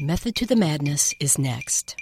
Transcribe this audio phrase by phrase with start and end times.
[0.00, 1.96] Method to the Madness is next.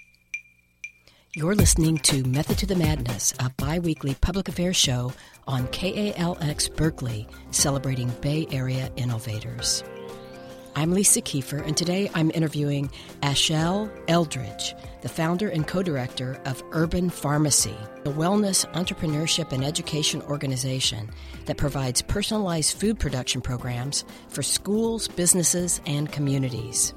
[1.34, 5.14] You're listening to Method to the Madness, a bi weekly public affairs show
[5.46, 9.82] on KALX Berkeley, celebrating Bay Area innovators.
[10.74, 12.90] I'm Lisa Keefer, and today I'm interviewing
[13.22, 20.20] Ashel Eldridge, the founder and co director of Urban Farmacy, a wellness, entrepreneurship, and education
[20.20, 21.08] organization
[21.46, 26.92] that provides personalized food production programs for schools, businesses, and communities.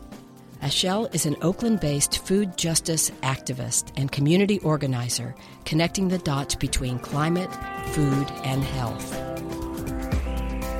[0.61, 6.99] Ashel is an Oakland based food justice activist and community organizer connecting the dots between
[6.99, 7.49] climate,
[7.93, 9.17] food, and health.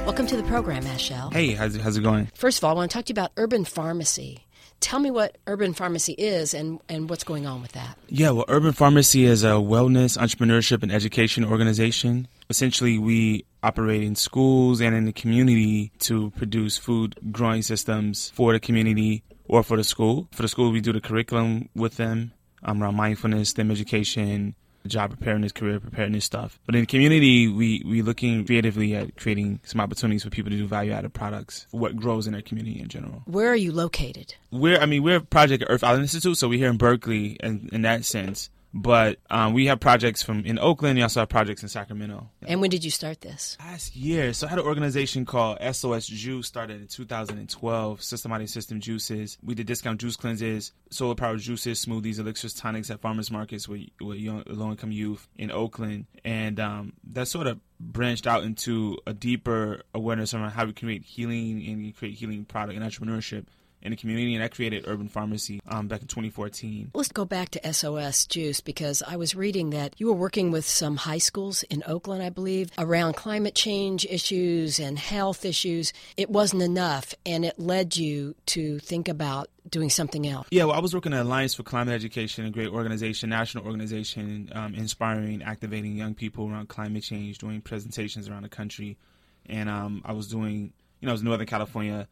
[0.06, 1.32] Welcome to the program, Ashel.
[1.32, 2.30] Hey, how's it, how's it going?
[2.36, 4.40] First of all, I want to talk to you about urban farmacy.
[4.82, 7.98] Tell me what urban farmacy is and, and what's going on with that.
[8.10, 12.30] Yeah, well, Urban Farmacy is a wellness, entrepreneurship, and education organization.
[12.50, 18.54] Essentially, we operate in schools and in the community to produce food growing systems for
[18.54, 20.30] the community or for the school.
[20.32, 22.32] For the school, we do the curriculum with them
[22.64, 24.56] um, around mindfulness, STEM education,
[24.88, 26.60] job preparedness, career preparedness stuff.
[26.66, 30.58] But in the community, we we looking creatively at creating some opportunities for people to
[30.58, 33.24] do value added products what grows in their community in general.
[33.26, 34.36] Where are you located?
[34.52, 37.70] We're I mean we're a project Earth Island Institute, so we're here in Berkeley, and
[37.74, 38.50] in that sense.
[38.74, 40.98] But um, we have projects from in Oakland.
[40.98, 42.30] We also have projects in Sacramento.
[42.46, 43.58] And when did you start this?
[43.60, 44.32] Last year.
[44.34, 48.04] So I had an organization called SOS Juice started in 2012.
[48.04, 49.38] Systematic System Juices.
[49.44, 53.88] We did discount juice cleanses, solar powered juices, smoothies, elixirs, tonics at farmers markets with,
[54.00, 56.06] with young, low income youth in Oakland.
[56.24, 61.04] And um, that sort of branched out into a deeper awareness around how we create
[61.04, 63.46] healing and create healing product and entrepreneurship
[63.82, 66.92] in the community, and I created Urban Farmacy um, back in 2014.
[66.94, 70.66] Let's go back to SOS Juice because I was reading that you were working with
[70.66, 75.94] some high schools in Oakland, I believe, around climate change issues and health issues.
[76.18, 80.48] It wasn't enough, and it led you to think about doing something else.
[80.52, 84.50] Yeah, well, I was working at Alliance for Climate Education, a great organization, national organization,
[84.54, 88.98] um, inspiring, activating young people around climate change, doing presentations around the country,
[89.46, 92.08] and um, I was doing, you know, I was in Northern California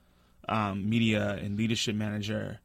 [0.48, 2.60] um, media and leadership manager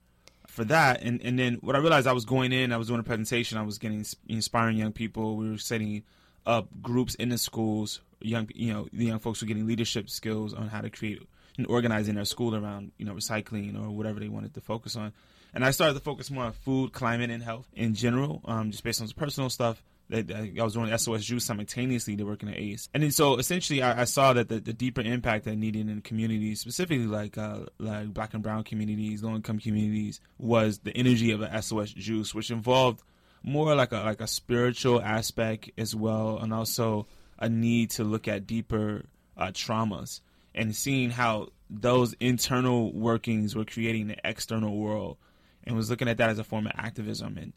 [0.47, 1.03] for that.
[1.03, 3.59] And and then what I realized I was going in, I was doing a presentation,
[3.59, 5.37] I was getting inspiring young people.
[5.37, 6.05] We were setting
[6.47, 8.01] up groups in the schools.
[8.21, 11.21] Young, you know, the young folks were getting leadership skills on how to create
[11.59, 14.97] and organize in their school around, you know, recycling or whatever they wanted to focus
[14.97, 15.13] on.
[15.55, 18.85] And I started to focus more on food, climate, and health in general, um, just
[18.85, 19.83] based on some personal stuff.
[20.13, 24.03] I was doing SOS Juice simultaneously to working at ACE, and then so essentially I,
[24.03, 28.13] I saw that the, the, deeper impact I needed in communities, specifically like uh, like
[28.13, 32.51] Black and Brown communities, low income communities, was the energy of a SOS Juice, which
[32.51, 33.03] involved
[33.43, 37.07] more like a like a spiritual aspect as well, and also
[37.39, 39.05] a need to look at deeper
[39.37, 40.21] uh, traumas
[40.55, 45.17] and seeing how those internal workings were creating the external world,
[45.65, 47.39] and was looking at that as a form of activism.
[47.39, 47.53] And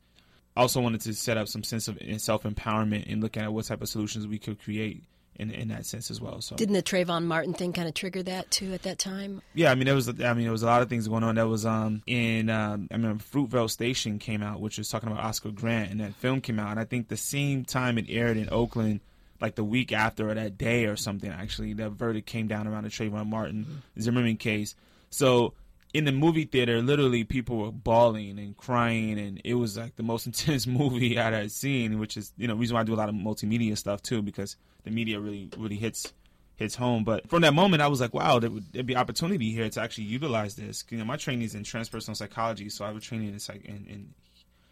[0.56, 3.82] also wanted to set up some sense of self empowerment and looking at what type
[3.82, 5.04] of solutions we could create
[5.38, 6.42] in in that sense as well.
[6.42, 9.42] So didn't the Trayvon Martin thing kind of trigger that too at that time?
[9.54, 11.36] Yeah, I mean there was I mean there was a lot of things going on.
[11.36, 15.24] That was um in um, I mean Fruitvale Station came out, which was talking about
[15.24, 18.38] Oscar Grant, and that film came out, and I think the same time it aired
[18.38, 19.02] in Oakland.
[19.42, 22.84] Like the week after or that day or something, actually, the verdict came down around
[22.84, 24.02] the Trayvon Martin mm-hmm.
[24.02, 24.76] Zimmerman case.
[25.10, 25.54] So
[25.94, 30.04] in the movie theater, literally people were bawling and crying, and it was like the
[30.04, 32.00] most intense movie I had seen.
[32.00, 34.56] Which is you know reason why I do a lot of multimedia stuff too, because
[34.84, 36.14] the media really really hits
[36.56, 37.04] hits home.
[37.04, 39.82] But from that moment, I was like, wow, there would there'd be opportunity here to
[39.82, 40.84] actually utilize this.
[40.90, 43.86] You know, my training is in transpersonal psychology, so I was training in psych in,
[43.88, 44.14] in,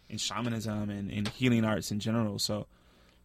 [0.08, 2.38] in shamanism and in healing arts in general.
[2.38, 2.66] So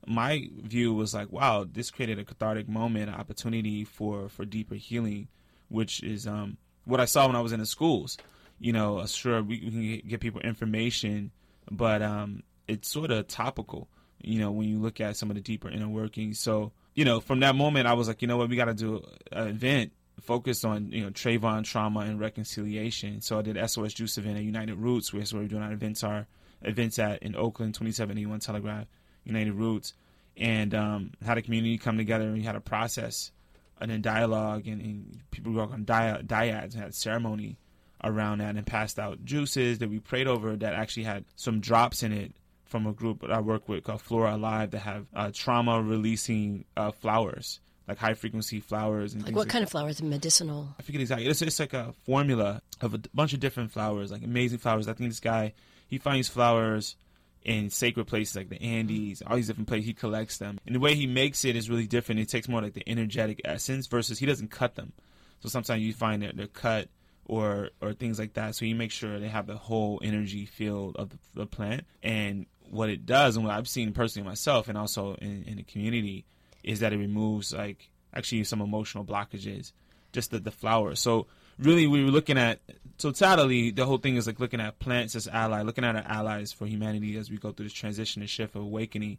[0.05, 4.75] my view was like, wow, this created a cathartic moment, an opportunity for for deeper
[4.75, 5.27] healing,
[5.69, 8.17] which is um what I saw when I was in the schools.
[8.59, 11.31] You know, sure we, we can get people information,
[11.71, 13.87] but um, it's sort of topical.
[14.21, 16.39] You know, when you look at some of the deeper inner workings.
[16.39, 18.73] So, you know, from that moment, I was like, you know what, we got to
[18.73, 23.21] do an event focused on you know Trayvon trauma and reconciliation.
[23.21, 26.27] So I did SOS Juice event at United Roots, where we're doing our events are
[26.61, 28.87] events at in Oakland, 2781 Telegraph,
[29.23, 29.93] United Roots,
[30.37, 33.31] and um, had a community come together and we had a process
[33.79, 37.57] and then dialogue and, and people work on dia- dyads and had ceremony
[38.03, 42.03] around that and passed out juices that we prayed over that actually had some drops
[42.03, 42.33] in it
[42.65, 46.65] from a group that I work with called Flora Alive that have uh, trauma releasing
[46.77, 49.13] uh, flowers, like high frequency flowers.
[49.13, 49.67] And like what like kind that.
[49.67, 50.01] of flowers?
[50.01, 50.69] Medicinal?
[50.79, 51.27] I forget exactly.
[51.27, 54.87] It's, it's like a formula of a bunch of different flowers, like amazing flowers.
[54.87, 55.53] I think this guy,
[55.87, 56.95] he finds flowers
[57.43, 59.87] in sacred places like the Andes, all these different places.
[59.87, 62.21] He collects them, and the way he makes it is really different.
[62.21, 64.93] It takes more like the energetic essence versus he doesn't cut them.
[65.39, 66.89] So sometimes you find that they're cut
[67.25, 68.55] or or things like that.
[68.55, 71.85] So you make sure they have the whole energy field of the, the plant.
[72.03, 75.63] And what it does, and what I've seen personally myself, and also in, in the
[75.63, 76.25] community,
[76.63, 79.71] is that it removes like actually some emotional blockages,
[80.11, 80.95] just the the flower.
[80.95, 81.27] So
[81.59, 82.59] really, we were looking at
[82.97, 83.71] totality.
[83.71, 86.65] The whole thing is like looking at plants as ally, looking at our allies for
[86.65, 89.17] humanity as we go through this transition and shift of awakening.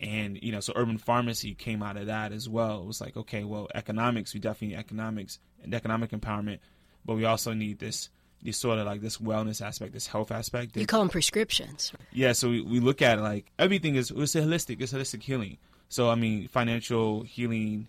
[0.00, 2.82] And you know, so urban farmacy came out of that as well.
[2.82, 6.58] It was like, okay, well, economics, we definitely need economics and economic empowerment,
[7.04, 8.08] but we also need this
[8.42, 10.76] this sort of like this wellness aspect, this health aspect.
[10.76, 11.92] You call them prescriptions.
[12.12, 15.58] Yeah, so we, we look at like everything is it's holistic, it's holistic healing.
[15.88, 17.86] So I mean, financial healing,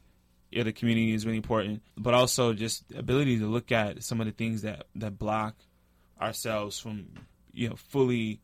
[0.61, 4.31] the community is really important, but also just ability to look at some of the
[4.31, 5.55] things that that block
[6.21, 7.07] ourselves from
[7.53, 8.39] you know fully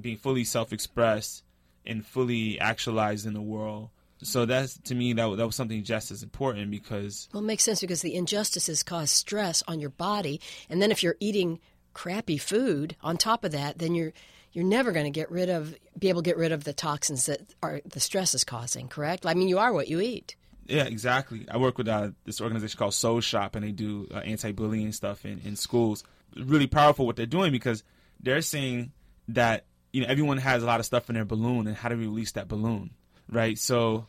[0.00, 1.44] being fully self-expressed
[1.84, 3.90] and fully actualized in the world.
[4.22, 7.64] So that's to me that that was something just as important because well, it makes
[7.64, 11.58] sense because the injustices cause stress on your body, and then if you're eating
[11.94, 14.12] crappy food on top of that, then you're
[14.52, 17.26] you're never going to get rid of be able to get rid of the toxins
[17.26, 18.88] that are the stress is causing.
[18.88, 19.24] Correct?
[19.24, 20.36] I mean, you are what you eat.
[20.66, 21.46] Yeah, exactly.
[21.50, 25.24] I work with uh, this organization called Soul Shop, and they do uh, anti-bullying stuff
[25.24, 26.04] in, in schools.
[26.36, 27.82] Really powerful what they're doing because
[28.20, 28.92] they're saying
[29.28, 31.96] that you know everyone has a lot of stuff in their balloon, and how do
[31.96, 32.90] we release that balloon,
[33.28, 33.58] right?
[33.58, 34.06] So,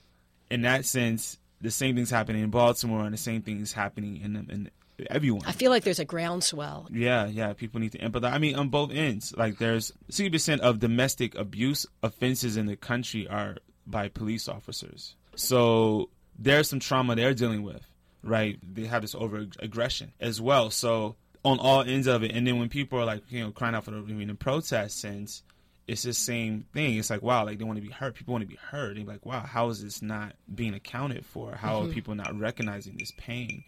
[0.49, 4.35] in that sense, the same thing's happening in Baltimore, and the same things happening in,
[4.35, 4.71] in
[5.09, 5.43] everyone.
[5.45, 6.87] I feel like there's a groundswell.
[6.91, 7.53] Yeah, yeah.
[7.53, 8.33] People need to empathize.
[8.33, 9.33] I mean, on both ends.
[9.35, 15.15] Like, there's 60% of domestic abuse offenses in the country are by police officers.
[15.35, 16.09] So
[16.41, 17.85] there's some trauma they're dealing with,
[18.23, 18.57] right?
[18.63, 20.71] They have this over aggression as well.
[20.71, 21.15] So
[21.45, 23.85] on all ends of it, and then when people are like, you know, crying out
[23.85, 25.43] for the I mean, the protest sense,
[25.87, 26.97] it's the same thing.
[26.97, 28.15] It's like, wow, like they want to be heard.
[28.15, 28.97] People want to be heard.
[28.97, 31.53] They're like, wow, how is this not being accounted for?
[31.55, 31.91] How mm-hmm.
[31.91, 33.63] are people not recognizing this pain?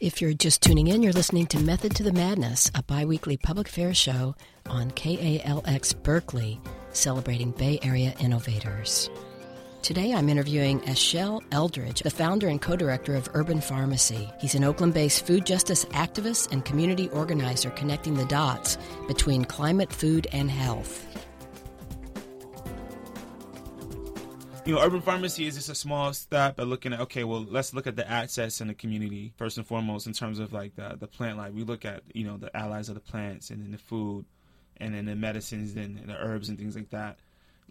[0.00, 3.68] If you're just tuning in, you're listening to Method to the Madness, a biweekly public
[3.68, 4.34] affairs show
[4.66, 6.60] on KALX Berkeley,
[6.92, 9.08] celebrating Bay Area innovators.
[9.82, 14.32] Today I'm interviewing Ashel Eldridge, the founder and co director of Urban Farmacy.
[14.40, 19.92] He's an Oakland based food justice activist and community organizer connecting the dots between climate,
[19.92, 21.04] food, and health.
[24.64, 27.74] You know, urban farmacy is just a small step at looking at okay, well, let's
[27.74, 30.96] look at the assets in the community first and foremost in terms of like the
[30.96, 31.54] the plant life.
[31.54, 34.26] We look at you know the allies of the plants and then the food,
[34.76, 37.18] and then the medicines and the herbs and things like that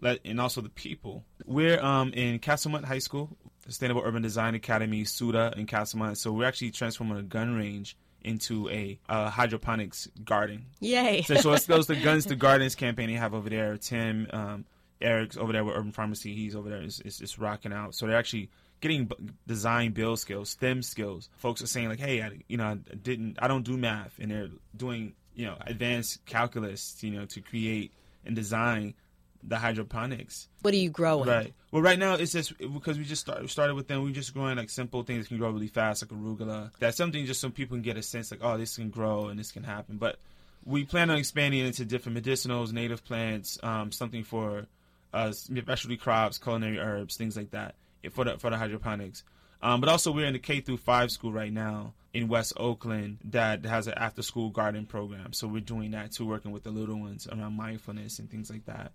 [0.02, 1.24] and also the people.
[1.46, 6.16] We're um, in Castlemont High School, Sustainable Urban Design Academy, SUDA in Castlemont.
[6.16, 10.66] So we're actually transforming a gun range into a uh, hydroponics garden.
[10.80, 11.22] Yay!
[11.22, 13.76] so, so it's those the Guns to Gardens campaign they have over there.
[13.76, 14.64] Tim, um,
[15.00, 16.34] Eric's over there with Urban Farmacy.
[16.34, 16.82] He's over there.
[16.82, 17.94] It's, it's, it's rocking out.
[17.94, 18.50] So they're actually
[18.80, 19.10] getting
[19.46, 21.28] design build skills, STEM skills.
[21.36, 24.30] Folks are saying like, hey, I, you know, I didn't, I don't do math, and
[24.30, 27.92] they're doing you know advanced calculus, you know, to create
[28.24, 28.94] and design
[29.42, 30.48] the hydroponics.
[30.62, 31.28] What are you growing?
[31.28, 31.52] Right.
[31.70, 34.02] Well, right now it's just because we just start, started with them.
[34.02, 36.70] We're just growing like simple things that can grow really fast, like arugula.
[36.78, 39.38] That's something just so people can get a sense like, oh, this can grow and
[39.38, 39.96] this can happen.
[39.96, 40.18] But
[40.64, 44.66] we plan on expanding into different medicinals, native plants, um, something for
[45.12, 47.74] uh, specialty crops, culinary herbs, things like that
[48.10, 49.24] for the for the hydroponics.
[49.62, 53.18] Um, but also, we're in the K through five school right now in West Oakland
[53.30, 55.32] that has an after school garden program.
[55.32, 58.66] So we're doing that too, working with the little ones around mindfulness and things like
[58.66, 58.92] that.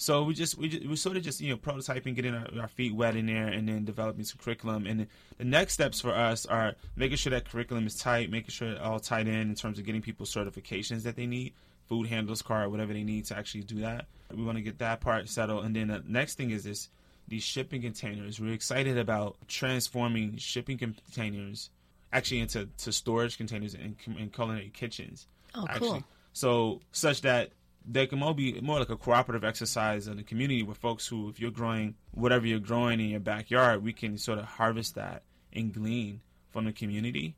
[0.00, 2.68] So we just we just, we sort of just you know prototyping, getting our, our,
[2.68, 4.86] feet wet in there, and then developing some curriculum.
[4.86, 8.70] And the next steps for us are making sure that curriculum is tight, making sure
[8.70, 11.52] it all tied in in terms of getting people certifications that they need,
[11.88, 14.06] food handlers card, whatever they need to actually do that.
[14.32, 16.88] We want to get that part settled, and then the next thing is this
[17.26, 18.38] these shipping containers.
[18.38, 21.70] We're excited about transforming shipping containers
[22.12, 25.26] actually into to storage containers in, in culinary kitchens.
[25.56, 25.88] Oh, actually.
[25.88, 26.04] cool.
[26.32, 27.50] So such that
[27.90, 31.28] they can all be more like a cooperative exercise in the community with folks who,
[31.28, 35.22] if you're growing whatever you're growing in your backyard, we can sort of harvest that
[35.52, 37.34] and glean from the community,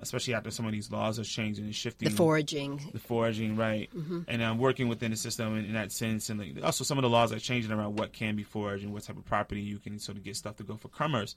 [0.00, 2.08] especially after some of these laws are changing and shifting.
[2.08, 2.80] The foraging.
[2.92, 3.88] The foraging, right.
[3.96, 4.22] Mm-hmm.
[4.26, 6.30] And I'm um, working within the system in, in that sense.
[6.30, 8.92] And like, also some of the laws are changing around what can be foraged and
[8.92, 11.36] what type of property you can sort of get stuff to go for commerce.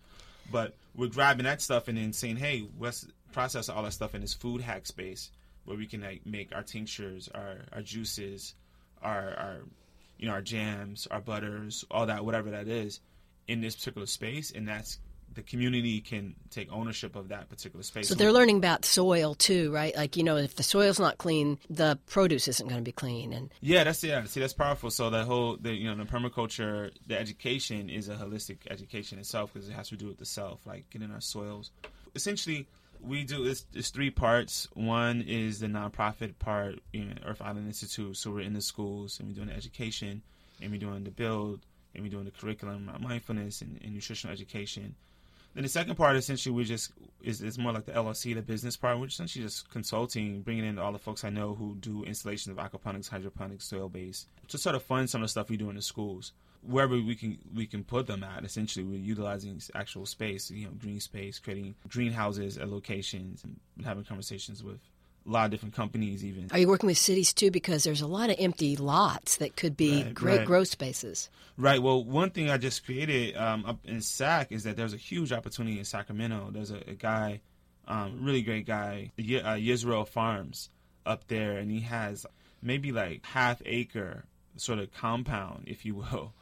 [0.52, 4.22] But we're grabbing that stuff and then saying, hey, let's process all that stuff in
[4.22, 5.30] this food hack space
[5.66, 8.56] where we can like make our tinctures, our our juices,
[9.02, 9.58] our our
[10.18, 13.00] you know our jams, our butters, all that whatever that is
[13.48, 15.00] in this particular space, and that's
[15.34, 18.08] the community can take ownership of that particular space.
[18.08, 19.96] So they're learning about soil too, right?
[19.96, 23.34] Like you know, if the soil's not clean, the produce isn't going to be clean.
[23.34, 24.24] And yeah, that's yeah.
[24.26, 24.90] See, that's powerful.
[24.90, 29.54] So the whole, the you know, the permaculture, the education is a holistic education itself
[29.54, 31.72] because it has to do with the self, like getting our soils.
[32.16, 32.68] Essentially,
[33.06, 34.68] we do it's, it's three parts.
[34.74, 38.18] One is the nonprofit part, you know, Earth Island Institute.
[38.18, 40.22] So we're in the schools and we're doing the education,
[40.62, 41.62] and we're doing the build,
[41.94, 44.96] and we're doing the curriculum, mindfulness, and, and nutritional education.
[45.54, 49.00] Then the second part, essentially, we just is, more like the LLC, the business part.
[49.00, 52.58] We're essentially just consulting, bringing in all the folks I know who do installation of
[52.58, 55.78] aquaponics, hydroponics, soil based, to sort of fund some of the stuff we do in
[55.78, 56.34] the schools.
[56.68, 60.72] Wherever we can we can put them at, essentially, we're utilizing actual space, you know,
[60.80, 64.80] green space, creating greenhouses at locations, and having conversations with
[65.28, 66.48] a lot of different companies even.
[66.52, 67.50] Are you working with cities too?
[67.52, 70.48] Because there's a lot of empty lots that could be Right, great right.
[70.48, 71.30] growth spaces.
[71.58, 71.82] Right.
[71.82, 75.32] Well, one thing I just created um, up in SAC is that there's a huge
[75.32, 76.50] opportunity in Sacramento.
[76.52, 77.42] There's a, a guy,
[77.88, 80.70] um, really great guy, Ye- uh, Yisrael Farms
[81.08, 82.26] up there, and he has
[82.62, 84.26] maybe like half acre
[84.58, 86.34] sort of compound, if you will,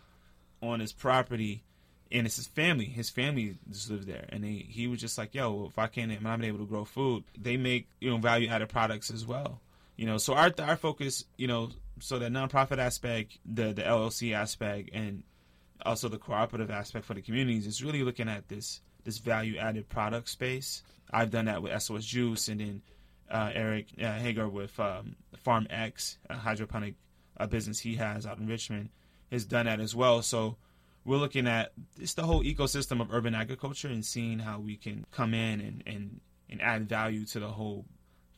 [0.69, 1.63] on his property.
[2.11, 2.85] And it's his family.
[2.85, 6.11] His family just live there, and they, he was just like, "Yo, if I can't,
[6.23, 7.23] I'm able to grow food.
[7.35, 9.61] They make you know value added products as well.
[9.95, 14.31] You know, so our our focus, you know, so the nonprofit aspect, the the LLC
[14.31, 15.23] aspect, and
[15.85, 19.89] also the cooperative aspect for the communities is really looking at this this value added
[19.89, 20.83] product space.
[21.11, 22.81] I've done that with SOS Juice, and then
[23.29, 26.95] uh, Eric uh, Hager with um, Farm X, a hydroponic
[27.37, 28.89] uh, business he has out in Richmond,
[29.33, 30.21] has done that as well.
[30.21, 30.57] So
[31.05, 35.05] we're looking at it's the whole ecosystem of urban agriculture and seeing how we can
[35.11, 37.85] come in and, and, and add value to the whole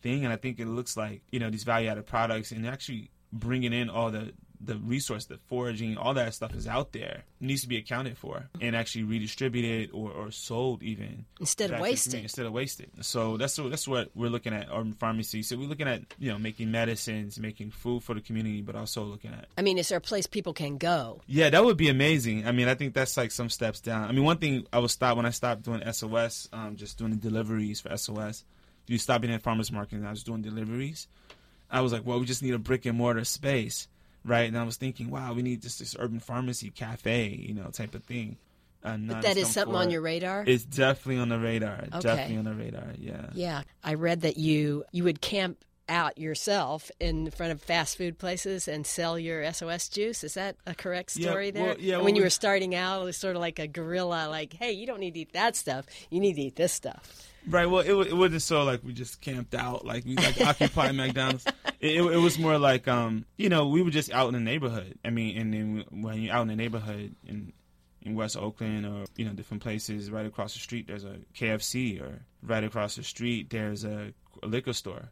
[0.01, 0.23] thing.
[0.23, 3.73] And I think it looks like, you know, these value added products and actually bringing
[3.73, 7.67] in all the, the resource, the foraging, all that stuff is out there, needs to
[7.67, 11.25] be accounted for and actually redistributed or, or sold even.
[11.39, 12.23] Instead of back to the wasting.
[12.23, 12.89] Instead of wasted.
[13.01, 15.43] So that's what, that's what we're looking at urban farmacy.
[15.43, 19.03] So we're looking at, you know, making medicines, making food for the community, but also
[19.03, 21.21] looking at I mean, is there a place people can go?
[21.27, 22.47] yeah, that would be amazing.
[22.47, 24.07] I mean, I think that's like some steps down.
[24.07, 27.11] I mean, one thing I was stopped when I stopped doing SOS, um, just doing
[27.11, 28.43] the deliveries for SOS.
[28.87, 31.07] You stop being at farmers market and I was doing deliveries.
[31.69, 33.87] I was like, well, we just need a brick and mortar space,
[34.25, 34.47] right?
[34.49, 37.95] And I was thinking, wow, we need just this urban farmacy cafe, you know, type
[37.95, 38.37] of thing.
[38.83, 40.43] Uh, none that is something on your radar.
[40.45, 41.85] It's definitely on the radar.
[41.87, 41.99] Okay.
[42.01, 42.89] Definitely on the radar.
[42.99, 43.25] Yeah.
[43.33, 48.17] yeah, I read that you you would camp out yourself in front of fast food
[48.17, 50.23] places and sell your SOS juice.
[50.23, 51.63] Is that a correct Yeah, story there?
[51.63, 53.67] well, yeah, well, when you we- were starting out, it was sort of like a
[53.67, 55.85] guerrilla, like, hey, you don't need to eat that stuff.
[56.09, 57.27] You need to eat this stuff.
[57.47, 57.69] Right.
[57.69, 61.45] Well, it, it wasn't so like we just camped out, like we like occupied McDonald's.
[61.79, 64.39] It, it, it was more like, um, you know, we were just out in the
[64.39, 64.97] neighborhood.
[65.05, 67.53] I mean, and then when you're out in the neighborhood in
[68.01, 72.01] in West Oakland or you know different places, right across the street there's a KFC,
[72.01, 75.09] or right across the street there's a, a liquor store,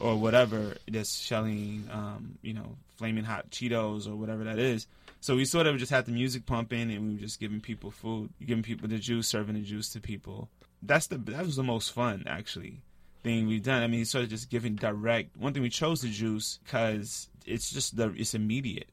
[0.00, 4.86] or whatever that's selling, um, you know, flaming hot Cheetos or whatever that is.
[5.20, 7.90] So we sort of just had the music pumping, and we were just giving people
[7.90, 10.48] food, giving people the juice, serving the juice to people.
[10.82, 12.82] That's the that was the most fun actually
[13.22, 13.82] thing we've done.
[13.82, 15.36] I mean, sort of just giving direct.
[15.36, 18.88] One thing we chose the juice because it's just the it's immediate.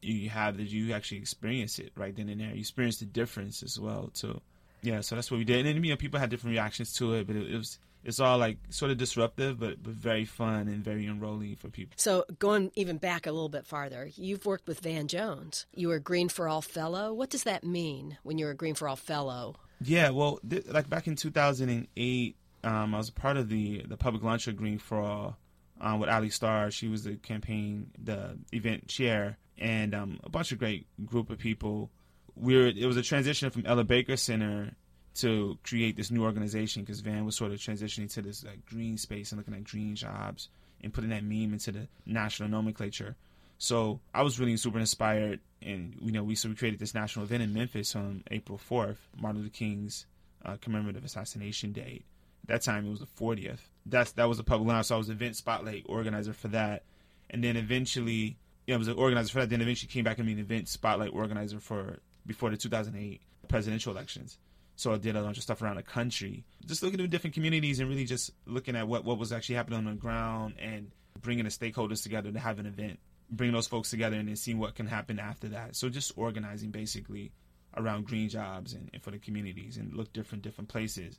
[0.00, 2.50] You have that you actually experience it right then and there.
[2.50, 4.40] You experience the difference as well too.
[4.82, 5.66] Yeah, so that's what we did.
[5.66, 8.20] And then you know people had different reactions to it, but it, it was it's
[8.20, 11.94] all like sort of disruptive, but but very fun and very enrolling for people.
[11.96, 15.66] So, going even back a little bit farther, you've worked with Van Jones.
[15.74, 17.12] You were a Green for All Fellow.
[17.12, 19.56] What does that mean when you're a Green for All Fellow?
[19.80, 24.22] Yeah, well, th- like back in 2008, um, I was part of the the public
[24.46, 25.38] of Green for All
[25.80, 26.70] um, with Ali Starr.
[26.70, 31.38] She was the campaign, the event chair, and um, a bunch of great group of
[31.38, 31.90] people.
[32.34, 34.72] We were, it was a transition from Ella Baker Center
[35.16, 38.96] to create this new organization because Van was sort of transitioning to this like green
[38.96, 40.48] space and looking at green jobs
[40.82, 43.16] and putting that meme into the national nomenclature.
[43.58, 47.24] So I was really super inspired, and you know, we so we created this national
[47.24, 50.06] event in Memphis on April fourth, Martin Luther King's
[50.44, 52.04] uh, commemorative assassination date.
[52.44, 53.58] At that time, it was the 40th.
[53.84, 54.86] That's that was a public launch.
[54.86, 56.84] So I was event spotlight organizer for that,
[57.30, 59.50] and then eventually, yeah, I was an organizer for that.
[59.50, 63.92] Then eventually came back and be an event spotlight organizer for before the 2008 presidential
[63.92, 64.38] elections.
[64.76, 67.80] So I did a bunch of stuff around the country, just looking at different communities
[67.80, 71.44] and really just looking at what, what was actually happening on the ground and bringing
[71.44, 73.00] the stakeholders together to have an event,
[73.30, 75.76] bringing those folks together and then seeing what can happen after that.
[75.76, 77.32] So just organizing basically
[77.76, 81.18] around green jobs and, and for the communities and look different different places.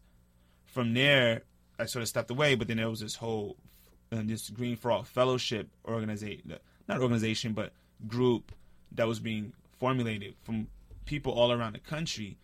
[0.66, 1.44] From there,
[1.78, 3.58] I sort of stepped away, but then there was this whole
[4.12, 6.56] uh, this Green for All fellowship organization,
[6.88, 7.72] not organization, but
[8.08, 8.51] group
[8.92, 10.68] that was being formulated from
[11.06, 12.38] people all around the country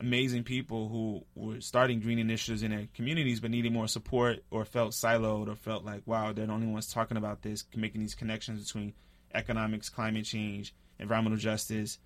[0.00, 4.64] amazing people who were starting green initiatives in their communities but needed more support or
[4.64, 8.14] felt siloed or felt like wow they're the only ones talking about this making these
[8.14, 8.92] connections between
[9.34, 11.98] economics climate change environmental justice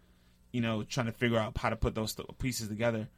[0.53, 3.09] you know trying to figure out how to put those pieces together.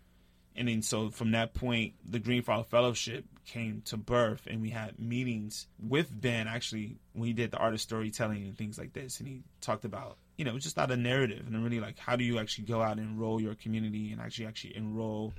[0.56, 4.62] And then so from that point, the Green for All Fellowship came to birth, and
[4.62, 8.78] we had meetings with Van actually when he did the art of storytelling and things
[8.78, 11.98] like this, and he talked about you know just out a narrative and really like
[11.98, 15.32] how do you actually go out and enroll your community and actually actually enroll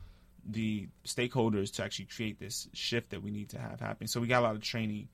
[0.46, 4.08] the stakeholders to actually create this shift that we need to have happen.
[4.08, 5.08] So we got a lot of training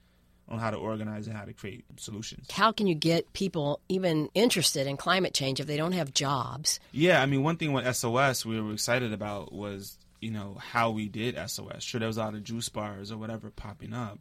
[0.50, 2.52] on how to organize and how to create solutions.
[2.52, 6.80] How can you get people even interested in climate change if they don't have jobs?
[6.92, 10.92] Yeah, I mean, one thing with SOS we were excited about was, you know, how
[10.92, 11.84] we did SOS.
[11.84, 14.20] Sure, there was a lot of juice bars or whatever popping up,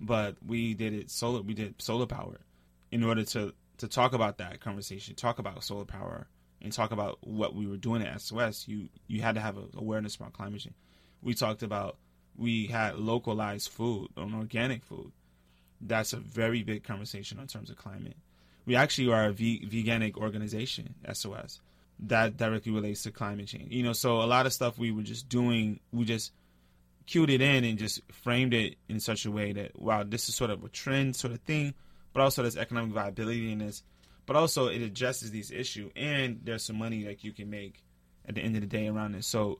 [0.00, 1.42] but we did it solar.
[1.42, 2.38] We did solar power
[2.90, 6.28] in order to to talk about that conversation, talk about solar power,
[6.62, 8.66] and talk about what we were doing at SOS.
[8.68, 10.76] You you had to have awareness about climate change.
[11.22, 11.96] We talked about
[12.36, 15.12] we had localized food, on organic food
[15.80, 18.16] that's a very big conversation in terms of climate.
[18.64, 21.60] We actually are a veganic organization, SOS,
[22.00, 23.72] that directly relates to climate change.
[23.72, 26.32] You know, so a lot of stuff we were just doing, we just
[27.06, 30.34] cued it in and just framed it in such a way that wow, this is
[30.34, 31.74] sort of a trend sort of thing,
[32.16, 33.82] but also there's economic viability in this,
[34.24, 37.82] but also it addresses these issues and there's some money that you can make
[38.26, 39.26] at the end of the day around this.
[39.26, 39.58] So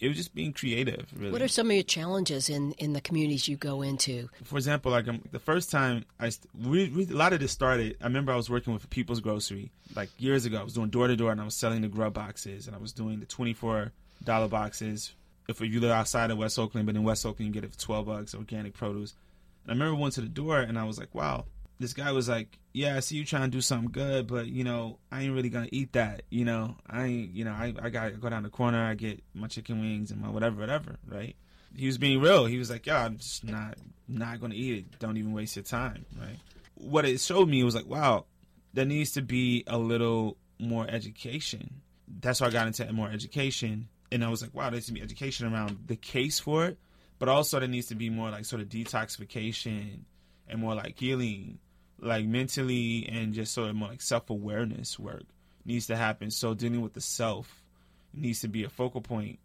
[0.00, 1.06] it was just being creative.
[1.16, 1.30] Really.
[1.30, 4.28] What are some of your challenges in in the communities you go into?
[4.42, 7.96] For example, like um, the first time I we, we, a lot of this started.
[8.00, 10.58] I remember I was working with People's Grocery like years ago.
[10.58, 12.80] I was doing door to door and I was selling the grub boxes and I
[12.80, 13.92] was doing the twenty four
[14.24, 15.14] dollar boxes.
[15.48, 17.78] If you live outside of West Oakland, but in West Oakland you get it for
[17.78, 19.14] twelve bucks organic produce.
[19.62, 21.44] And I remember went to the door and I was like, wow,
[21.78, 24.64] this guy was like, "Yeah, I see you trying to do something good, but you
[24.64, 26.22] know, I ain't really gonna eat that.
[26.30, 29.22] You know, I ain't, you know, I I gotta go down the corner, I get
[29.34, 31.36] my chicken wings and my whatever, whatever, right?"
[31.76, 32.46] He was being real.
[32.46, 34.98] He was like, "Yeah, I'm just not not gonna eat it.
[34.98, 36.38] Don't even waste your time, right?"
[36.76, 38.26] What it showed me was like, wow,
[38.72, 41.80] there needs to be a little more education.
[42.20, 44.92] That's why I got into more education, and I was like, wow, there needs to
[44.92, 46.78] be education around the case for it,
[47.18, 50.00] but also there needs to be more like sort of detoxification
[50.48, 51.58] and more like healing
[52.00, 55.24] like mentally and just sort of like self awareness work
[55.64, 56.30] needs to happen.
[56.30, 57.62] So dealing with the self
[58.12, 59.38] needs to be a focal point.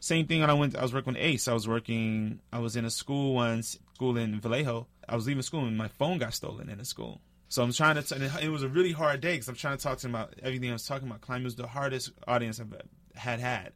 [0.00, 1.48] Same thing when I went I was working with Ace.
[1.48, 4.86] I was working I was in a school once, school in Vallejo.
[5.08, 7.20] I was leaving school and my phone got stolen in the school.
[7.48, 8.02] So I'm trying to.
[8.02, 10.34] T- it was a really hard day because I'm trying to talk to them about
[10.42, 11.20] everything I was talking about.
[11.20, 12.74] Climate was the hardest audience I've
[13.14, 13.72] had had,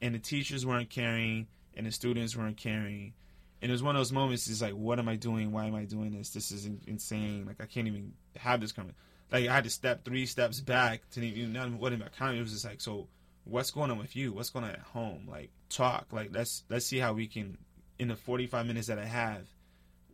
[0.00, 3.12] and the teachers weren't caring, and the students weren't caring,
[3.62, 4.48] and it was one of those moments.
[4.48, 5.52] It's like, what am I doing?
[5.52, 6.30] Why am I doing this?
[6.30, 7.44] This is insane.
[7.46, 8.94] Like I can't even have this coming.
[9.30, 12.38] Like I had to step three steps back to even know what about comment.
[12.38, 13.08] It was just like, so
[13.44, 14.32] what's going on with you?
[14.32, 15.26] What's going on at home?
[15.28, 16.06] Like talk.
[16.12, 17.58] Like let's let's see how we can
[17.98, 19.46] in the 45 minutes that I have,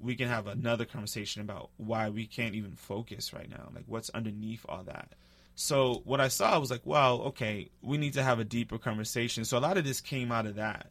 [0.01, 3.71] we can have another conversation about why we can't even focus right now.
[3.73, 5.13] Like what's underneath all that.
[5.55, 8.77] So what I saw I was like, wow, okay, we need to have a deeper
[8.77, 9.45] conversation.
[9.45, 10.91] So a lot of this came out of that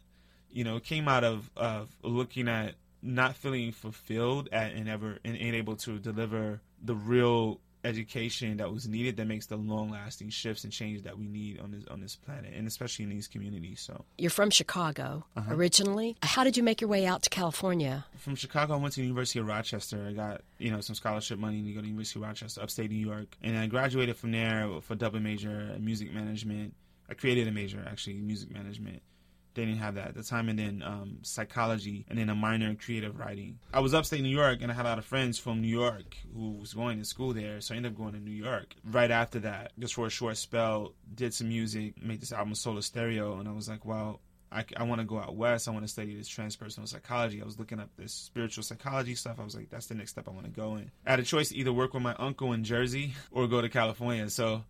[0.56, 5.20] you know, it came out of of looking at not feeling fulfilled at, and ever
[5.26, 9.92] and ain't able to deliver the real education that was needed that makes the long
[9.92, 13.10] lasting shifts and changes that we need on this on this planet and especially in
[13.10, 14.06] these communities so.
[14.18, 15.54] You're from chicago uh-huh.
[15.54, 16.16] originally.
[16.24, 18.06] How did you make your way out to california?
[18.18, 20.08] From chicago i went to the university of rochester.
[20.10, 22.90] I got you know some scholarship money to go to the university of rochester upstate
[22.90, 26.74] new york and i graduated from there for double major in music management.
[27.08, 29.04] I created a major actually music management
[29.56, 32.70] they didn't have that at the time, and then um, psychology, and then a minor
[32.70, 33.60] in creative writing.
[33.74, 36.18] I was upstate New York, and I had a lot of friends from New York
[36.34, 38.76] who was going to school there, so I ended up going to New York.
[38.86, 42.82] Right after that, just for a short spell, did some music, made this album Solar
[42.82, 44.20] Stereo, and I was like, well,
[44.52, 45.68] I, I want to go out west.
[45.68, 47.42] I want to study this transpersonal psychology.
[47.42, 49.40] I was looking up this spiritual psychology stuff.
[49.40, 50.92] I was like, that's the next step I want to go in.
[51.06, 53.70] I had a choice to either work with my uncle in Jersey or go to
[53.70, 54.30] California.
[54.30, 54.64] So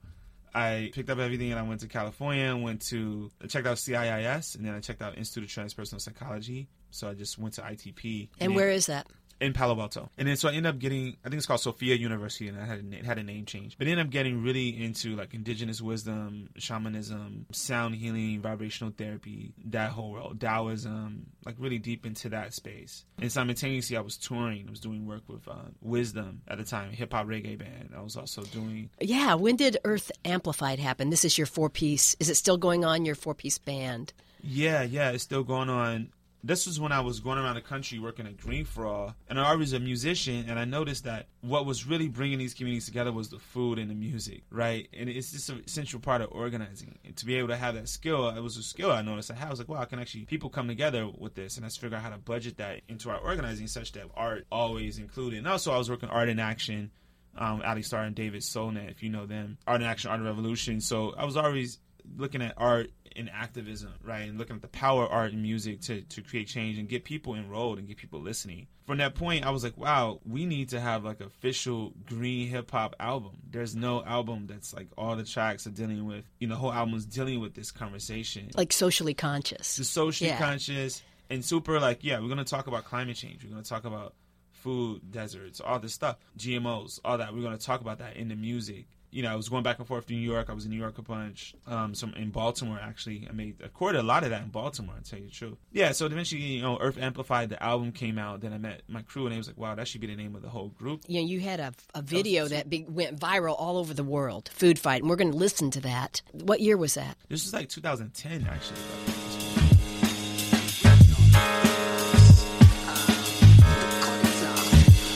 [0.55, 2.45] I picked up everything and I went to California.
[2.45, 6.01] And went to I checked out CIIS and then I checked out Institute of Transpersonal
[6.01, 6.67] Psychology.
[6.91, 8.29] So I just went to ITP.
[8.39, 9.07] And, and where is that?
[9.39, 10.09] In Palo Alto.
[10.17, 12.65] And then so I ended up getting I think it's called Sophia University and I
[12.65, 13.77] had a, it had a name change.
[13.77, 19.91] But ended up getting really into like indigenous wisdom, shamanism, sound healing, vibrational therapy, that
[19.91, 23.05] whole world, Taoism, like really deep into that space.
[23.19, 26.91] And simultaneously I was touring, I was doing work with uh, Wisdom at the time,
[26.91, 27.93] hip hop reggae band.
[27.95, 31.09] I was also doing Yeah, when did Earth Amplified happen?
[31.09, 32.15] This is your four piece.
[32.19, 34.13] Is it still going on your four piece band?
[34.41, 36.09] Yeah, yeah, it's still going on
[36.45, 39.39] this was when I was going around the country working at Green for All, and
[39.39, 43.11] I was a musician, and I noticed that what was really bringing these communities together
[43.11, 44.87] was the food and the music, right?
[44.93, 46.99] And it's just an essential part of organizing.
[47.03, 49.33] And to be able to have that skill, it was a skill I noticed I
[49.33, 49.47] had.
[49.47, 51.97] I was like, wow, I can actually people come together with this, and let's figure
[51.97, 55.39] out how to budget that into our organizing such that art always included.
[55.39, 56.91] And also, I was working art in action.
[57.37, 60.25] Um, Ali Star and David Solnit, if you know them, Art in Action, Art of
[60.25, 60.79] Revolution.
[60.79, 61.79] So I was always
[62.17, 65.81] looking at art and activism, right, and looking at the power of art and music
[65.81, 68.67] to to create change and get people enrolled and get people listening.
[68.85, 72.69] From that point, I was like, wow, we need to have like official green hip
[72.71, 73.37] hop album.
[73.49, 76.73] There's no album that's like all the tracks are dealing with, you know, the whole
[76.73, 80.37] album is dealing with this conversation, like socially conscious, the socially Yeah.
[80.37, 83.43] conscious and super like, yeah, we're gonna talk about climate change.
[83.43, 84.13] We're gonna talk about
[84.51, 87.33] food deserts, all this stuff, GMOs, all that.
[87.33, 88.87] We're gonna talk about that in the music.
[89.15, 90.49] You know, I was going back and forth to New York.
[90.49, 91.55] I was in New York a bunch.
[91.67, 93.25] Um, some in Baltimore actually.
[93.29, 94.95] I made I recorded a lot of that in Baltimore.
[95.01, 95.57] To tell you the truth.
[95.71, 95.93] Yeah.
[95.93, 98.41] So eventually, you know, Earth Amplified, the album came out.
[98.41, 100.35] Then I met my crew, and they was like, "Wow, that should be the name
[100.35, 103.55] of the whole group." you know, you had a, a video that be, went viral
[103.57, 106.21] all over the world, Food Fight, and we're going to listen to that.
[106.33, 107.15] What year was that?
[107.29, 108.79] This was like 2010, actually.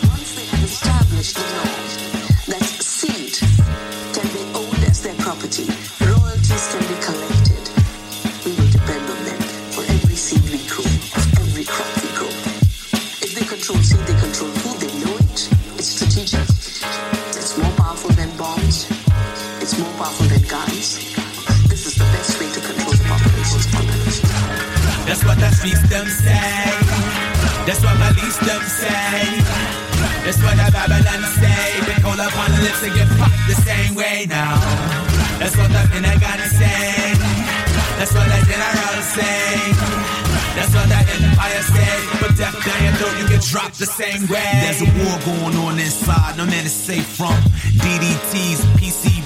[0.08, 1.69] Once they have established
[25.60, 26.72] streets them say.
[27.68, 29.44] That's what my least them say.
[30.24, 31.84] That's what the Babylon say.
[31.84, 34.56] We call up on the lips and get popped the same way now.
[35.36, 37.12] That's what the Pentagon say.
[38.00, 39.76] That's what the general say.
[40.56, 41.96] That's what the empire say.
[42.24, 44.52] But death your throat, you get dropped the same way.
[44.64, 47.36] There's a war going on inside, no man is safe from
[47.84, 49.19] DDTs, PCBs.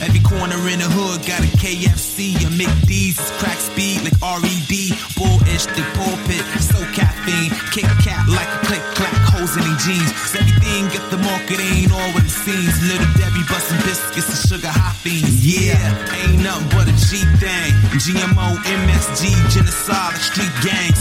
[0.00, 2.32] Every corner in the hood got a KFC.
[2.40, 4.72] A McD's, crack speed like RED.
[5.12, 7.52] Bullish, the pulpit, so caffeine.
[7.68, 10.08] Kick cat like a click clack, holes in their jeans.
[10.24, 12.72] So everything get the market ain't all what it seems.
[12.88, 15.44] Little Debbie busting biscuits and sugar high fiends.
[15.44, 15.76] Yeah,
[16.24, 17.72] ain't nothing but a G thing.
[18.00, 21.00] GMO, MSG, genocide, street gangs.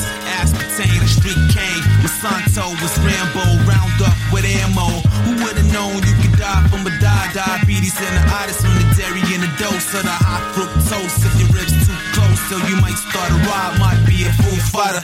[0.79, 1.83] And street cane.
[1.99, 4.88] Monsanto was Rambo, round up with ammo.
[5.27, 7.31] Who would've known you could die from a die?
[7.33, 8.88] Diabetes and the itis from the
[9.95, 11.17] and the high fructose.
[11.25, 14.60] If your ribs too close, so you might start a ride, might be a fool
[14.69, 15.02] fighter.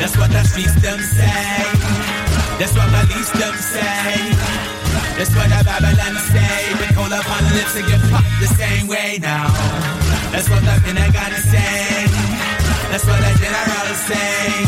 [0.00, 1.68] That's what the streets them say.
[2.56, 4.32] That's what my least them say.
[5.20, 6.56] That's what the Babylon say.
[6.80, 9.52] We call up on the lips and get popped the same way now.
[10.32, 12.08] That's what the Pentagon say.
[12.88, 14.64] That's what the general say.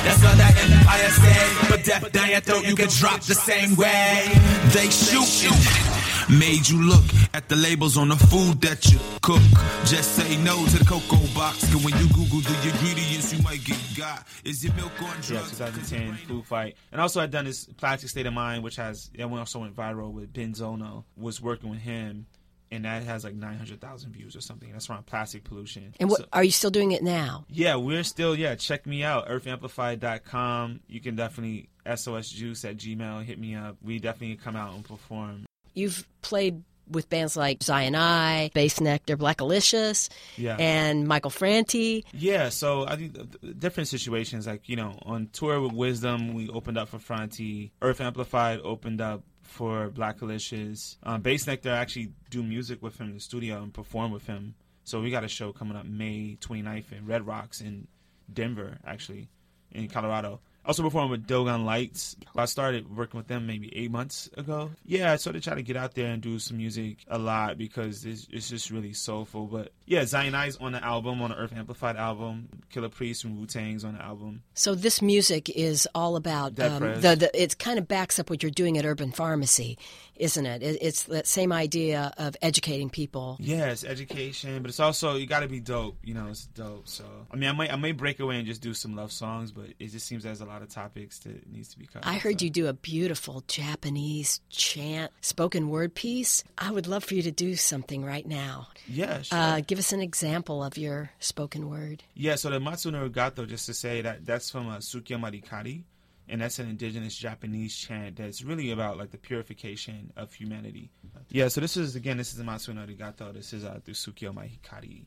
[0.00, 1.44] That's what the empire say.
[1.68, 4.32] But death down your throat, you get dropped the same way.
[4.72, 6.03] They shooting.
[6.30, 9.42] Made you look at the labels on the food that you cook.
[9.84, 11.60] Just say no to the cocoa box.
[11.70, 14.26] Cause when you Google the ingredients, you might get got.
[14.44, 18.26] Is your milk on Yeah, 2010 Food Fight, and also I'd done this Plastic State
[18.26, 21.04] of Mind, which has that one also went viral with Ben Zolno.
[21.16, 22.26] Was working with him,
[22.70, 24.72] and that has like 900,000 views or something.
[24.72, 25.94] That's around plastic pollution.
[26.00, 27.44] And what So- are you still doing it now?
[27.50, 28.54] yeah, we're still yeah.
[28.54, 30.80] Check me out, earthamplified.com.
[30.88, 33.24] You can definitely sosjuice at gmail.
[33.24, 33.76] Hit me up.
[33.82, 35.44] We definitely come out and perform.
[35.74, 40.56] You've played with bands like Zion I, Bassnectar, Black Alicious, Yeah.
[40.58, 42.04] and Michael Franti.
[42.12, 46.34] Yeah, so I think th- th- different situations, like you know, on tour with Wisdom,
[46.34, 47.72] we opened up for Franti.
[47.80, 50.96] Earth Amplified opened up for Blackalicious.
[51.02, 54.54] Um, Bassnectar I actually do music with him in the studio and perform with him.
[54.84, 57.86] So we got a show coming up May 29th in Red Rocks in
[58.32, 59.28] Denver, actually,
[59.72, 60.40] in Colorado.
[60.66, 62.16] Also performed with Dogon Lights.
[62.36, 64.70] I started working with them maybe eight months ago.
[64.84, 67.58] Yeah, I sort of try to get out there and do some music a lot
[67.58, 69.46] because it's, it's just really soulful.
[69.46, 72.48] But yeah, Zion I's on the album, on the Earth Amplified album.
[72.72, 74.42] Killah Priest from Wu Tang's on the album.
[74.54, 77.30] So this music is all about um, the, the.
[77.34, 79.76] It kind of backs up what you're doing at Urban Farmacy,
[80.16, 80.62] isn't it?
[80.62, 80.78] it?
[80.80, 83.36] It's that same idea of educating people.
[83.40, 85.98] Yeah, it's education, but it's also you got to be dope.
[86.02, 86.88] You know, it's dope.
[86.88, 89.52] So I mean, I might I may break away and just do some love songs,
[89.52, 92.08] but it just seems there's a lot of topics that needs to be covered.
[92.08, 92.44] I heard so.
[92.44, 96.42] you do a beautiful Japanese chant, spoken word piece.
[96.56, 98.68] I would love for you to do something right now.
[98.88, 99.38] Yeah, sure.
[99.38, 102.04] Uh, give us an example of your spoken word.
[102.14, 105.82] Yeah, so the Matsuno Gato, just to say that that's from uh, Sukyo Mahikari,
[106.28, 110.92] and that's an indigenous Japanese chant that's really about like the purification of humanity.
[111.28, 113.32] Yeah, so this is again, this is the Matsuno Gato.
[113.32, 115.06] This is uh, through Sukyo Mahikari.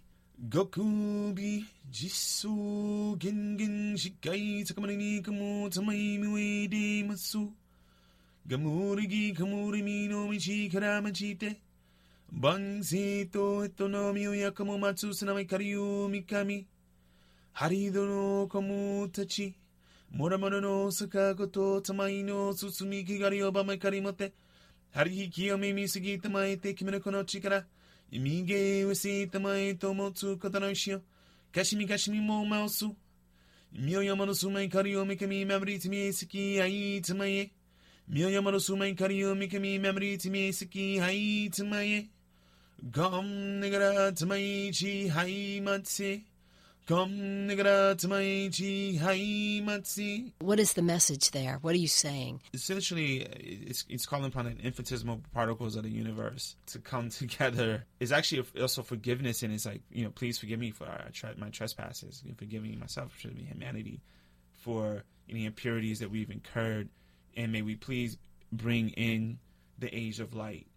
[0.49, 4.65] Gokubi jisu gingen shikai
[4.97, 7.53] ni kamu tamai miwe de masu
[8.45, 11.55] gamurigi kamuri mino michi karamachite
[12.31, 16.67] 万世と人の身をやかも待つすなわかりよみかみ。
[17.53, 19.55] ハリドの子もたち。
[20.11, 24.33] もらもらのさかごとたまいの進みきがりをばまかりもて。
[24.93, 27.65] はりひきを耳すぎたまえて君のこの力。
[28.11, 31.01] みげうせたまえともつことのしよ。
[31.51, 32.85] かしみかしみもまおす。
[33.71, 37.51] みよやまのすまいかりをみかみまぶりつみえすきあいつまえ。
[38.07, 42.07] みよやまのすまいかりをみかみまぶりつみえすきあいつまえ。
[46.87, 50.31] Nigara tamai chi hai matse.
[50.39, 51.57] What is the message there?
[51.61, 52.41] What are you saying?
[52.53, 58.11] essentially it's, it's calling upon the infinitesimal particles of the universe to come together it's
[58.11, 60.87] actually also forgiveness and it's like you know please forgive me for
[61.37, 64.01] my trespasses and forgiving myself for humanity
[64.53, 66.87] for any impurities that we've incurred
[67.35, 68.17] and may we please
[68.51, 69.37] bring in
[69.77, 70.67] the age of light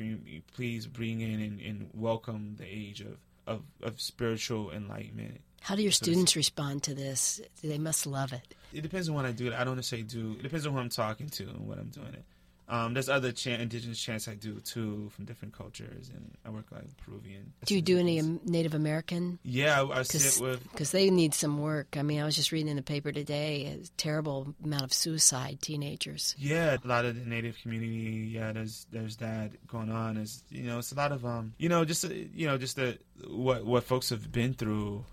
[0.00, 5.40] can you please bring in and, and welcome the age of, of, of spiritual enlightenment
[5.60, 7.40] How do your So students respond to this?
[7.62, 8.54] They must love it.
[8.72, 9.52] it depends on when I do.
[9.52, 10.36] I don't necessarily do.
[10.38, 12.24] It depends on who I'm talking to and what I'm doing it.
[12.70, 16.66] Um, there's other chant, indigenous chants I do too from different cultures, and I work
[16.70, 17.52] like Peruvian.
[17.64, 19.40] Do you do any Native American?
[19.42, 20.62] Yeah, I, I sit with.
[20.70, 21.96] Because they need some work.
[21.98, 25.58] I mean, I was just reading in the paper today a terrible amount of suicide
[25.60, 26.36] teenagers.
[26.38, 28.30] Yeah, a lot of the native community.
[28.32, 30.16] Yeah, there's there's that going on.
[30.16, 32.76] Is you know, it's a lot of um, you know, just uh, you know, just
[32.76, 35.04] the what what folks have been through.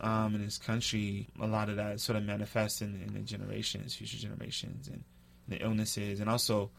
[0.00, 3.96] Um, in this country, a lot of that sort of manifests in, in the generations,
[3.96, 5.02] future generations, and
[5.48, 6.70] the illnesses, and also,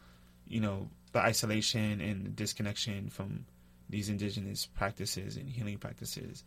[0.50, 3.46] you know, the isolation and disconnection from
[3.88, 6.44] these indigenous practices and healing practices,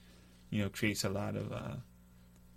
[0.50, 1.76] you know, creates a lot of uh,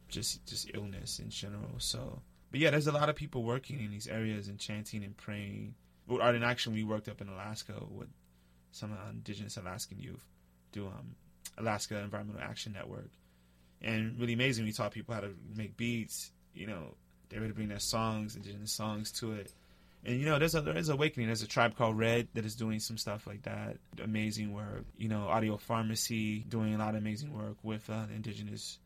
[0.08, 1.70] just just illness in general.
[1.78, 5.16] So, but yeah, there's a lot of people working in these areas and chanting and
[5.16, 5.74] praying.
[6.06, 8.08] Well, Art in Action, we worked up in Alaska with
[8.72, 10.24] some indigenous Alaskan youth,
[10.72, 11.14] do um,
[11.58, 13.10] Alaska Environmental Action Network,
[13.82, 14.64] and really amazing.
[14.64, 16.32] We taught people how to make beats.
[16.54, 16.94] You know,
[17.28, 19.52] they were to bring their songs, indigenous songs, to it.
[20.06, 21.26] And you know, there's a there's awakening.
[21.26, 23.78] There's a tribe called Red that is doing some stuff like that.
[24.02, 24.84] Amazing work.
[24.96, 28.78] You know, Audio Pharmacy doing a lot of amazing work with uh, indigenous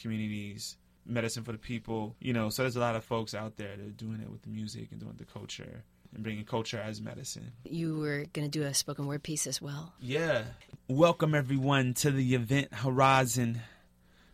[0.00, 0.76] communities.
[1.06, 2.14] Medicine for the people.
[2.20, 4.42] You know, so there's a lot of folks out there that are doing it with
[4.42, 7.52] the music and doing the culture and bringing culture as medicine.
[7.64, 9.94] You were going to do a spoken word piece as well.
[10.00, 10.42] Yeah.
[10.86, 13.62] Welcome everyone to the event Horizon,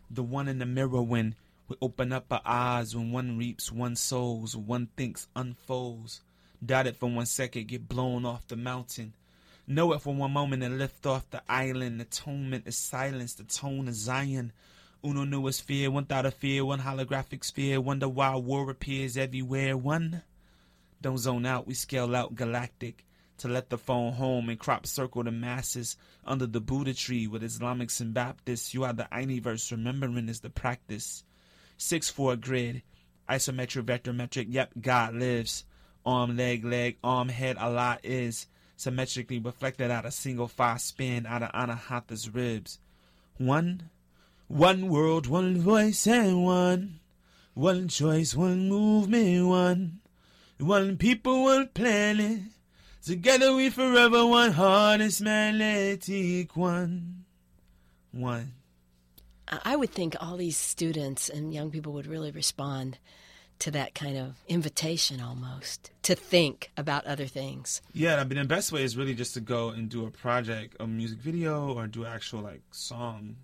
[0.09, 1.35] the one in the mirror when
[1.67, 6.21] we open up our eyes, when one reaps, one sows, one thinks, unfolds.
[6.63, 9.13] Doubt it for one second, get blown off the mountain.
[9.67, 11.99] Know it for one moment and lift off the island.
[11.99, 14.53] Atonement is silence, the tone is Zion.
[15.03, 17.81] Uno newest fear, one thought of fear, one holographic sphere.
[17.81, 19.75] Wonder why war appears everywhere.
[19.75, 20.21] One
[21.01, 23.05] don't zone out, we scale out galactic
[23.37, 27.43] to let the phone home and crop circle the masses under the Buddha tree with
[27.43, 28.73] Islamics and Baptists.
[28.73, 31.23] You are the universe, remembering is the practice.
[31.77, 32.83] Six four grid,
[33.29, 34.47] isometric, vector metric.
[34.49, 35.65] Yep, God lives.
[36.05, 37.57] Arm, leg, leg, arm, head.
[37.57, 42.79] Allah is symmetrically reflected out a single five spin out of Anahata's ribs.
[43.37, 43.89] One,
[44.47, 46.99] one world, one voice, and one,
[47.53, 49.99] one choice, one movement, one.
[50.59, 52.39] One people, one planet.
[53.03, 55.19] Together we forever one heart is
[56.53, 57.25] one.
[58.11, 58.53] One.
[59.47, 62.97] I would think all these students and young people would really respond
[63.59, 67.81] to that kind of invitation almost to think about other things.
[67.93, 70.75] Yeah, I mean the best way is really just to go and do a project,
[70.79, 73.37] a music video, or do actual like song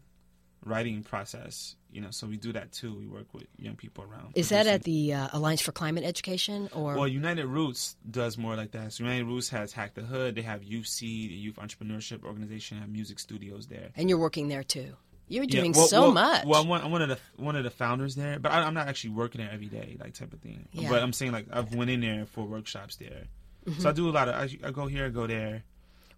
[0.66, 1.76] writing process.
[1.92, 2.94] You know, so we do that too.
[2.94, 4.32] We work with young people around.
[4.36, 8.56] Is that at the uh, Alliance for Climate Education or Well, United Roots does more
[8.56, 8.94] like that.
[8.94, 10.36] So United Roots has Hack the Hood.
[10.36, 13.90] They have UC, the Youth Entrepreneurship Organization, have music studios there.
[13.98, 14.94] and you're working there too?
[15.32, 16.46] You're Yeah, doing well- so well- much.
[16.46, 18.74] Well, I'm one, I'm one of the one of the founders there, but I, I'm
[18.74, 20.68] not actually working there every day, like type of thing.
[20.74, 20.90] Yeah.
[20.90, 23.26] But I'm saying like I've went in there for workshops there,
[23.66, 23.80] Mm-hmm.
[23.82, 24.36] so I do a lot of.
[24.36, 25.64] I, I go here, I go there.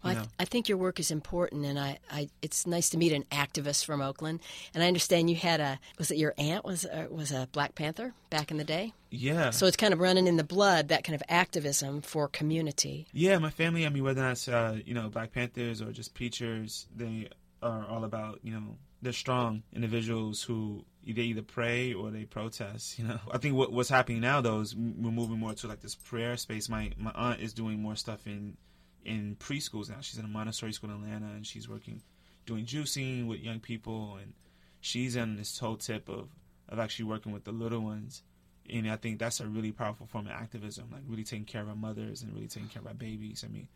[0.04, 2.97] Well, I, th- I think your work is important, and I, I, it's nice to
[2.97, 4.41] meet an activist from Oakland.
[4.73, 7.73] And I understand you had a was it your aunt was uh, was a Black
[7.76, 9.52] Panther back in the day, Yeah.
[9.52, 13.08] so it's kind of running in the blood that kind of activism for community.
[13.13, 13.86] Yeah, my family.
[13.86, 17.30] I mean, whether that's uh, you know Black Panthers or just preachers, they
[17.62, 22.98] are all about you know they're strong individuals who they either pray or they protest.
[22.98, 25.82] You know, I think what, what's happening now though is we're moving more to like
[25.82, 26.70] this prayer space.
[26.70, 28.58] My my aunt is doing more stuff in
[29.06, 29.98] in preschools now.
[30.02, 32.02] She's in a Montessori school in Atlanta, and she's working
[32.46, 34.34] doing juicing with young people, and
[34.80, 36.30] she's on this whole tip of
[36.70, 38.24] of actually working with the little ones.
[38.70, 41.68] And I think that's a really powerful form of activism, like really taking care of
[41.68, 43.44] our mothers and really taking care of our babies.
[43.46, 43.68] I mean,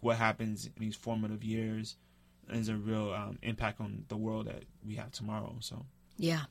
[0.00, 1.96] what happens in these formative years
[2.50, 5.56] is a real um, impact on the world that we have tomorrow.
[5.60, 5.84] So,
[6.16, 6.42] Yeah.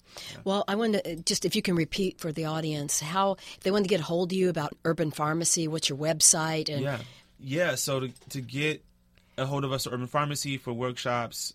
[0.43, 3.71] Well, I wanted to, just if you can repeat for the audience how if they
[3.71, 6.99] want to get a hold of you about urban farmacy, what's your website and yeah,
[7.39, 7.75] yeah.
[7.75, 8.84] So to to get
[9.38, 11.53] a hold of us at Urban Farmacy for workshops,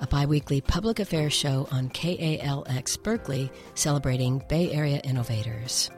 [0.00, 5.90] a biweekly public affairs show on KALX Berkeley celebrating Bay Area innovators.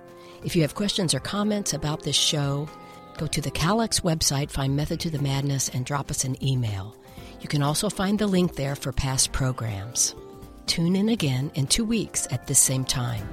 [0.44, 2.68] If you have questions or comments about this show,
[3.18, 6.96] go to the KALX website, find Method to the Madness, and drop us an email.
[7.40, 10.14] You can also find the link there for past programs.
[10.66, 13.27] Tune in again in two weeks at this same time.